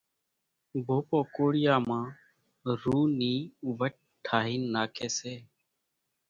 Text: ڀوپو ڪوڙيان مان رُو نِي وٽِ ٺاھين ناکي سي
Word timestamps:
ڀوپو 0.85 1.19
ڪوڙيان 1.35 1.81
مان 1.87 2.05
رُو 2.81 2.97
نِي 3.19 3.33
وٽِ 3.77 3.93
ٺاھين 4.25 4.61
ناکي 4.73 5.07
سي 5.17 5.35